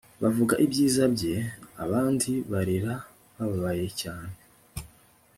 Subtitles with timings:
[0.21, 1.35] bavuga ibyiza bye
[1.83, 2.93] abndi barira
[3.37, 4.35] bababayecyane